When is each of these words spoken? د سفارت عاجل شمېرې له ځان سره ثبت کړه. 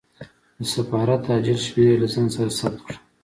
د 0.59 0.59
سفارت 0.73 1.23
عاجل 1.31 1.57
شمېرې 1.65 1.95
له 2.01 2.07
ځان 2.13 2.27
سره 2.35 2.51
ثبت 2.59 2.79
کړه. 2.85 2.97